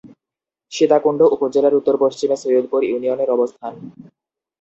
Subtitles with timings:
[0.71, 3.73] সীতাকুণ্ড উপজেলার উত্তর-পশ্চিমে সৈয়দপুর ইউনিয়নের অবস্থান।